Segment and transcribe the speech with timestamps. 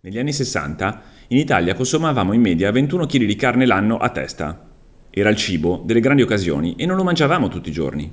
[0.00, 4.68] Negli anni 60 in Italia consumavamo in media 21 kg di carne l'anno a testa.
[5.10, 8.08] Era il cibo delle grandi occasioni e non lo mangiavamo tutti i giorni.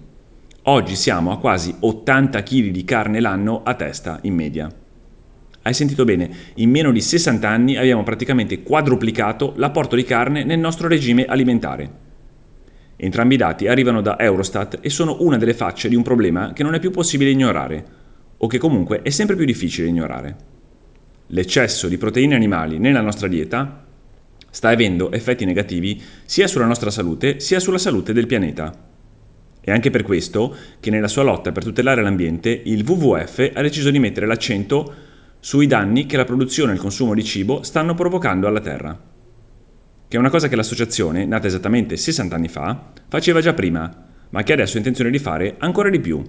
[0.64, 4.68] Oggi siamo a quasi 80 kg di carne l'anno a testa in media.
[5.62, 10.58] Hai sentito bene, in meno di 60 anni abbiamo praticamente quadruplicato l'apporto di carne nel
[10.58, 11.92] nostro regime alimentare.
[12.96, 16.64] Entrambi i dati arrivano da Eurostat e sono una delle facce di un problema che
[16.64, 17.86] non è più possibile ignorare,
[18.38, 20.54] o che comunque è sempre più difficile ignorare
[21.28, 23.86] l'eccesso di proteine animali nella nostra dieta
[24.50, 28.74] sta avendo effetti negativi sia sulla nostra salute sia sulla salute del pianeta.
[29.60, 33.90] È anche per questo che nella sua lotta per tutelare l'ambiente il WWF ha deciso
[33.90, 34.94] di mettere l'accento
[35.40, 38.98] sui danni che la produzione e il consumo di cibo stanno provocando alla Terra.
[40.08, 44.44] Che è una cosa che l'associazione, nata esattamente 60 anni fa, faceva già prima, ma
[44.44, 46.24] che adesso ha intenzione di fare ancora di più.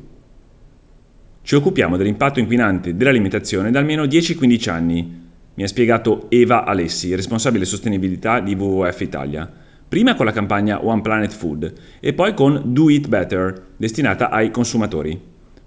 [1.46, 7.64] Ci occupiamo dell'impatto inquinante dell'alimentazione da almeno 10-15 anni, mi ha spiegato Eva Alessi, responsabile
[7.64, 9.48] sostenibilità di WWF Italia.
[9.88, 14.50] Prima con la campagna One Planet Food e poi con Do It Better, destinata ai
[14.50, 15.20] consumatori.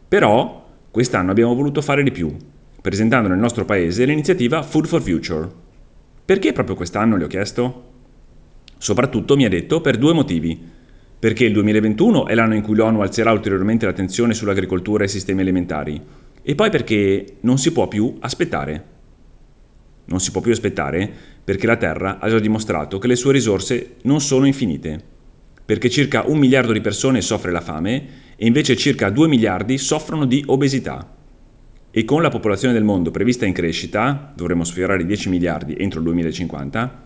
[0.05, 2.35] Però quest'anno abbiamo voluto fare di più,
[2.81, 5.47] presentando nel nostro paese l'iniziativa Food for Future.
[6.25, 7.83] Perché proprio quest'anno le ho chiesto?
[8.77, 10.59] Soprattutto mi ha detto per due motivi
[11.19, 15.41] perché il 2021 è l'anno in cui l'ONU alzerà ulteriormente l'attenzione sull'agricoltura e i sistemi
[15.41, 16.01] alimentari,
[16.41, 18.97] e poi perché non si può più aspettare.
[20.05, 21.11] Non si può più aspettare
[21.43, 25.03] perché la Terra ha già dimostrato che le sue risorse non sono infinite,
[25.65, 30.25] perché circa un miliardo di persone soffre la fame e invece circa 2 miliardi soffrono
[30.25, 31.15] di obesità.
[31.91, 35.99] E con la popolazione del mondo prevista in crescita, dovremo sfiorare i 10 miliardi entro
[35.99, 37.03] il 2050,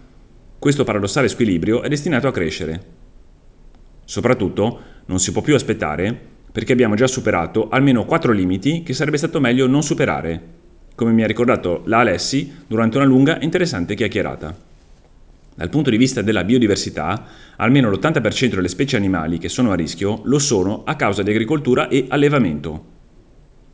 [0.60, 3.03] questo paradossale squilibrio è destinato a crescere.
[4.06, 9.18] Soprattutto non si può più aspettare perché abbiamo già superato almeno quattro limiti che sarebbe
[9.18, 10.42] stato meglio non superare,
[10.96, 14.56] come mi ha ricordato la Alessi durante una lunga e interessante chiacchierata.
[15.56, 17.26] Dal punto di vista della biodiversità,
[17.58, 21.88] almeno l'80% delle specie animali che sono a rischio lo sono a causa di agricoltura
[21.88, 22.86] e allevamento,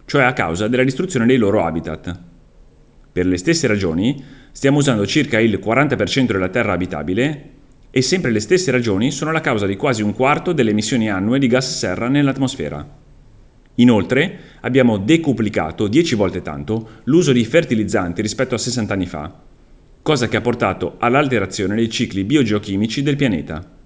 [0.06, 2.20] cioè a causa della distruzione dei loro habitat.
[3.12, 7.58] Per le stesse ragioni, stiamo usando circa il 40% della terra abitabile
[7.92, 11.40] e sempre le stesse ragioni sono la causa di quasi un quarto delle emissioni annue
[11.40, 12.98] di gas serra nell'atmosfera.
[13.76, 19.42] Inoltre abbiamo decuplicato 10 volte tanto l'uso di fertilizzanti rispetto a 60 anni fa,
[20.02, 23.78] cosa che ha portato all'alterazione dei cicli biogeochimici del pianeta.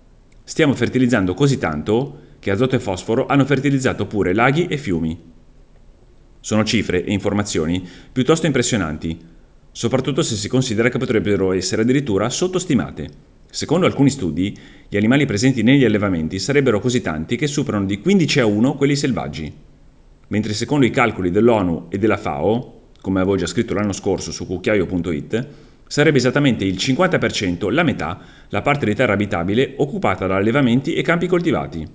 [0.43, 5.31] Stiamo fertilizzando così tanto che azoto e fosforo hanno fertilizzato pure laghi e fiumi.
[6.39, 9.17] Sono cifre e informazioni piuttosto impressionanti,
[9.71, 13.32] soprattutto se si considera che potrebbero essere addirittura sottostimate.
[13.53, 14.57] Secondo alcuni studi,
[14.89, 18.95] gli animali presenti negli allevamenti sarebbero così tanti che superano di 15 a 1 quelli
[18.95, 19.53] selvaggi.
[20.29, 24.47] Mentre secondo i calcoli dell'ONU e della FAO, come avevo già scritto l'anno scorso su
[24.47, 25.47] cucchiaio.it,
[25.85, 31.03] sarebbe esattamente il 50%, la metà, la parte di terra abitabile occupata da allevamenti e
[31.03, 31.87] campi coltivati.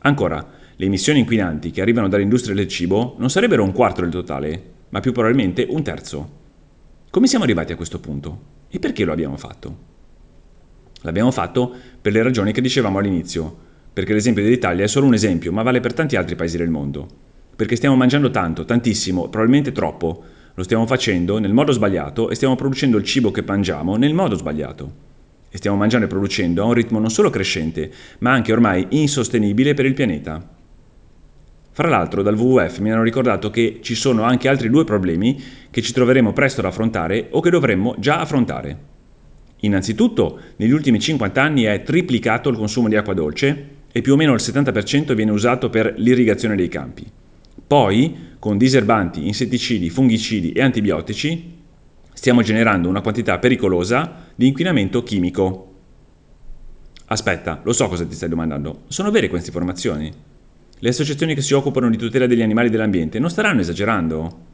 [0.00, 0.46] Ancora,
[0.76, 5.00] le emissioni inquinanti che arrivano dall'industria del cibo non sarebbero un quarto del totale, ma
[5.00, 6.30] più probabilmente un terzo.
[7.08, 8.40] Come siamo arrivati a questo punto?
[8.68, 9.93] E perché lo abbiamo fatto?
[11.04, 11.70] L'abbiamo fatto
[12.00, 13.54] per le ragioni che dicevamo all'inizio,
[13.92, 17.06] perché l'esempio dell'Italia è solo un esempio, ma vale per tanti altri paesi del mondo.
[17.54, 20.24] Perché stiamo mangiando tanto, tantissimo, probabilmente troppo.
[20.54, 24.34] Lo stiamo facendo nel modo sbagliato e stiamo producendo il cibo che mangiamo nel modo
[24.34, 24.92] sbagliato.
[25.50, 29.74] E stiamo mangiando e producendo a un ritmo non solo crescente, ma anche ormai insostenibile
[29.74, 30.42] per il pianeta.
[31.70, 35.38] Fra l'altro dal WWF mi hanno ricordato che ci sono anche altri due problemi
[35.70, 38.92] che ci troveremo presto ad affrontare o che dovremmo già affrontare.
[39.64, 44.16] Innanzitutto, negli ultimi 50 anni è triplicato il consumo di acqua dolce e più o
[44.16, 47.04] meno il 70% viene usato per l'irrigazione dei campi.
[47.66, 51.52] Poi, con diserbanti, insetticidi, fungicidi e antibiotici,
[52.12, 55.72] stiamo generando una quantità pericolosa di inquinamento chimico.
[57.06, 58.82] Aspetta, lo so cosa ti stai domandando.
[58.88, 60.12] Sono vere queste informazioni?
[60.76, 64.52] Le associazioni che si occupano di tutela degli animali e dell'ambiente non staranno esagerando?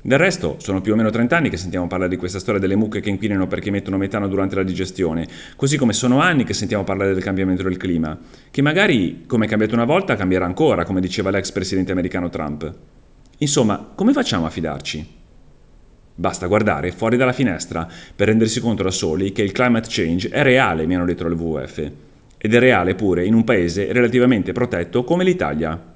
[0.00, 2.76] Del resto, sono più o meno 30 anni che sentiamo parlare di questa storia delle
[2.76, 5.26] mucche che inquinano perché emettono metano durante la digestione,
[5.56, 8.16] così come sono anni che sentiamo parlare del cambiamento del clima,
[8.50, 12.72] che magari, come è cambiato una volta, cambierà ancora, come diceva l'ex presidente americano Trump.
[13.38, 15.14] Insomma, come facciamo a fidarci?
[16.18, 20.42] Basta guardare fuori dalla finestra per rendersi conto da soli che il climate change è
[20.42, 21.90] reale, mi hanno detto al WWF,
[22.38, 25.95] ed è reale pure in un paese relativamente protetto come l'Italia.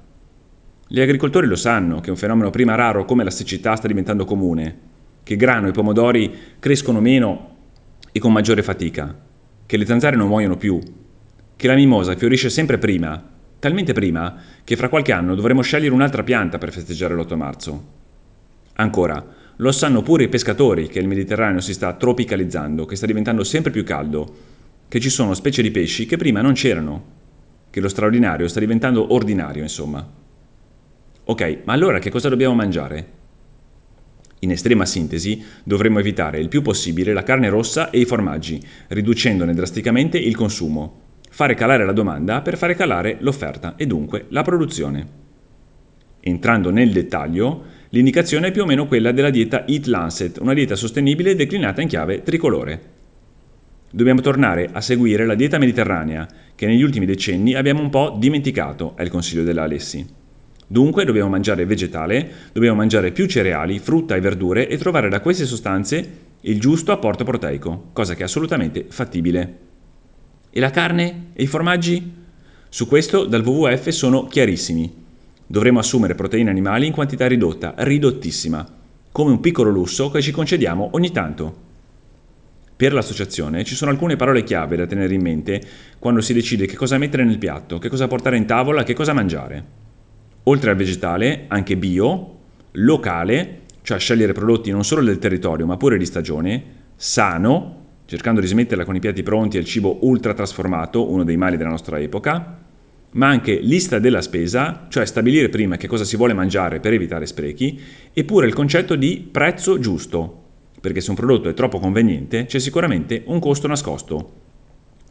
[0.93, 4.77] Gli agricoltori lo sanno che un fenomeno prima raro come la siccità sta diventando comune,
[5.23, 7.55] che grano e pomodori crescono meno
[8.11, 9.17] e con maggiore fatica,
[9.65, 10.81] che le zanzare non muoiono più,
[11.55, 13.23] che la mimosa fiorisce sempre prima,
[13.57, 14.35] talmente prima
[14.65, 17.85] che fra qualche anno dovremo scegliere un'altra pianta per festeggiare l'8 marzo.
[18.73, 23.45] Ancora, lo sanno pure i pescatori che il Mediterraneo si sta tropicalizzando, che sta diventando
[23.45, 24.35] sempre più caldo,
[24.89, 27.05] che ci sono specie di pesci che prima non c'erano,
[27.69, 30.19] che lo straordinario sta diventando ordinario, insomma.
[31.31, 33.07] Ok, ma allora che cosa dobbiamo mangiare?
[34.39, 39.53] In estrema sintesi, dovremmo evitare il più possibile la carne rossa e i formaggi, riducendone
[39.53, 45.07] drasticamente il consumo, fare calare la domanda per fare calare l'offerta e dunque la produzione.
[46.19, 50.75] Entrando nel dettaglio, l'indicazione è più o meno quella della dieta Eat Lancet, una dieta
[50.75, 52.81] sostenibile declinata in chiave tricolore.
[53.89, 58.97] Dobbiamo tornare a seguire la dieta mediterranea, che negli ultimi decenni abbiamo un po' dimenticato,
[58.97, 60.19] è il consiglio della Alessi.
[60.71, 65.45] Dunque dobbiamo mangiare vegetale, dobbiamo mangiare più cereali, frutta e verdure e trovare da queste
[65.45, 69.57] sostanze il giusto apporto proteico, cosa che è assolutamente fattibile.
[70.49, 72.13] E la carne e i formaggi?
[72.69, 74.89] Su questo dal WWF sono chiarissimi.
[75.45, 78.65] Dovremo assumere proteine animali in quantità ridotta, ridottissima,
[79.11, 81.53] come un piccolo lusso che ci concediamo ogni tanto.
[82.77, 85.61] Per l'associazione ci sono alcune parole chiave da tenere in mente
[85.99, 89.11] quando si decide che cosa mettere nel piatto, che cosa portare in tavola, che cosa
[89.11, 89.80] mangiare.
[90.43, 92.37] Oltre al vegetale, anche bio,
[92.71, 96.63] locale, cioè scegliere prodotti non solo del territorio ma pure di stagione,
[96.95, 101.37] sano, cercando di smetterla con i piatti pronti e il cibo ultra trasformato, uno dei
[101.37, 102.59] mali della nostra epoca,
[103.13, 107.25] ma anche lista della spesa, cioè stabilire prima che cosa si vuole mangiare per evitare
[107.25, 107.79] sprechi,
[108.13, 110.43] eppure il concetto di prezzo giusto,
[110.79, 114.31] perché se un prodotto è troppo conveniente c'è sicuramente un costo nascosto.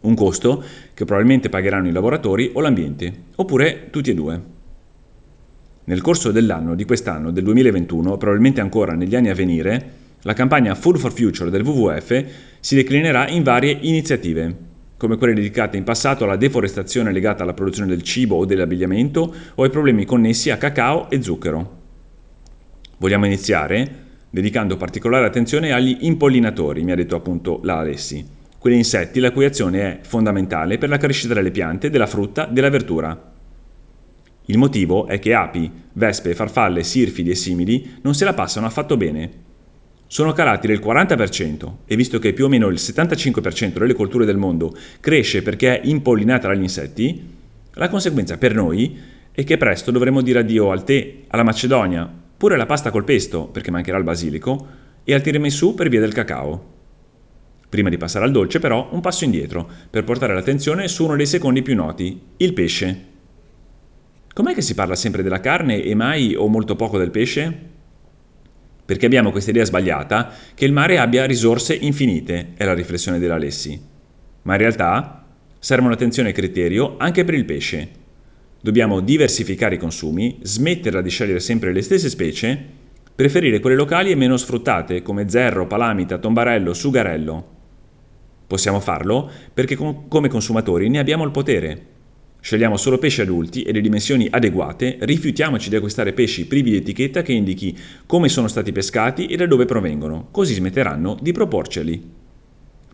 [0.03, 4.59] Un costo che probabilmente pagheranno i lavoratori o l'ambiente, oppure tutti e due.
[5.91, 9.91] Nel corso dell'anno di quest'anno, del 2021, probabilmente ancora negli anni a venire,
[10.23, 12.25] la campagna Food for Future del WWF
[12.61, 14.57] si declinerà in varie iniziative,
[14.97, 19.65] come quelle dedicate in passato alla deforestazione legata alla produzione del cibo o dell'abbigliamento o
[19.65, 21.79] ai problemi connessi a cacao e zucchero.
[22.99, 23.95] Vogliamo iniziare
[24.31, 28.25] dedicando particolare attenzione agli impollinatori, mi ha detto appunto la Alessi,
[28.61, 32.71] quegli insetti la cui azione è fondamentale per la crescita delle piante, della frutta, della
[32.71, 33.30] verdura.
[34.50, 38.97] Il motivo è che api, vespe, farfalle, sirfidi e simili non se la passano affatto
[38.97, 39.49] bene
[40.08, 44.38] sono calati del 40% e visto che più o meno il 75% delle colture del
[44.38, 47.29] mondo cresce perché è impollinata dagli insetti,
[47.75, 48.99] la conseguenza per noi
[49.31, 53.47] è che presto dovremo dire addio al tè, alla macedonia, pure alla pasta col pesto
[53.47, 54.67] perché mancherà il basilico
[55.05, 56.79] e al tiramisù per via del cacao.
[57.69, 61.26] Prima di passare al dolce però un passo indietro per portare l'attenzione su uno dei
[61.26, 63.10] secondi più noti, il pesce.
[64.41, 67.69] Com'è che si parla sempre della carne e mai o molto poco del pesce?
[68.87, 73.79] perché abbiamo questa idea sbagliata che il mare abbia risorse infinite, è la riflessione dell'Alessi.
[74.43, 75.27] Ma in realtà
[75.59, 77.89] serve un'attenzione criterio anche per il pesce.
[78.63, 82.65] Dobbiamo diversificare i consumi, smetterla di scegliere sempre le stesse specie,
[83.15, 87.49] preferire quelle locali e meno sfruttate come zerro, palamita, tombarello, sugarello.
[88.47, 91.99] Possiamo farlo perché come consumatori ne abbiamo il potere
[92.43, 97.21] Scegliamo solo pesci adulti e le dimensioni adeguate, rifiutiamoci di acquistare pesci privi di etichetta
[97.21, 97.77] che indichi
[98.07, 102.03] come sono stati pescati e da dove provengono, così smetteranno di proporceli.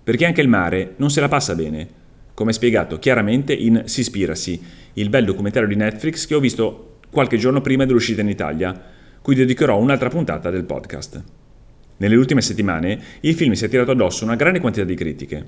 [0.02, 1.88] Perché anche il mare non se la passa bene,
[2.34, 4.60] come spiegato chiaramente in Sispiracy,
[4.94, 8.78] il bel documentario di Netflix che ho visto qualche giorno prima dell'uscita in Italia,
[9.22, 11.22] cui dedicherò un'altra puntata del podcast.
[11.98, 15.46] Nelle ultime settimane il film si è tirato addosso una grande quantità di critiche,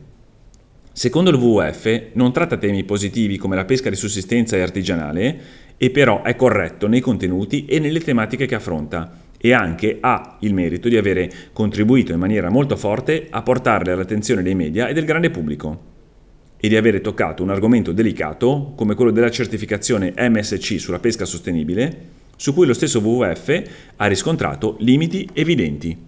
[0.99, 5.41] Secondo il WWF non tratta temi positivi come la pesca di sussistenza e artigianale,
[5.77, 10.53] e però è corretto nei contenuti e nelle tematiche che affronta e anche ha il
[10.55, 15.05] merito di avere contribuito in maniera molto forte a portarle all'attenzione dei media e del
[15.05, 15.83] grande pubblico
[16.57, 21.97] e di avere toccato un argomento delicato come quello della certificazione MSC sulla pesca sostenibile,
[22.35, 23.63] su cui lo stesso WWF
[23.95, 26.08] ha riscontrato limiti evidenti.